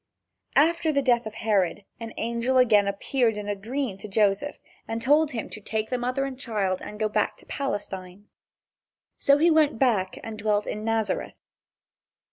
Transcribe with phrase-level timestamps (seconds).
[0.55, 4.99] After the death of Herod an angel again appeared in a dream to Joseph and
[4.99, 8.27] told him to take mother and child and go back to Palestine.
[9.19, 11.37] So he went back and dwelt in Nazareth.